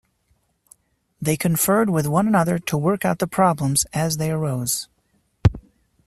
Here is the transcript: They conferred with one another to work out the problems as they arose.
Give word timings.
They 1.21 1.37
conferred 1.37 1.91
with 1.91 2.07
one 2.07 2.27
another 2.27 2.57
to 2.57 2.75
work 2.75 3.05
out 3.05 3.19
the 3.19 3.27
problems 3.27 3.85
as 3.93 4.17
they 4.17 4.31
arose. 4.31 4.87